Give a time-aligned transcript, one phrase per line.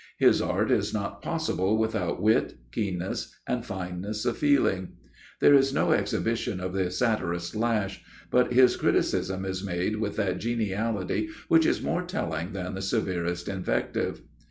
[0.17, 4.93] His art is not possible without wit, keenness, and fineness of feeling.
[5.41, 8.01] There is no exhibition of the satirist's lash,
[8.31, 13.47] but his criticism is made with that geniality which is more telling than the severest
[13.47, 14.23] invective.